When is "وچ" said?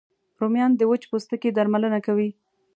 0.89-1.03